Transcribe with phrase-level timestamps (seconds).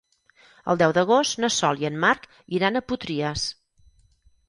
[0.73, 2.27] El deu d'agost na Sol i en Marc
[2.61, 3.49] iran a Potries.